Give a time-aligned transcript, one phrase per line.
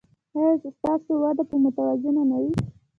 [0.35, 2.51] ایا ستاسو وده به متوازنه نه وي؟